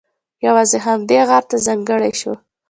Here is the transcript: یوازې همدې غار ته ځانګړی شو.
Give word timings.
یوازې 0.45 0.77
همدې 0.85 1.19
غار 1.29 1.43
ته 1.49 1.57
ځانګړی 1.65 2.11
شو. 2.21 2.33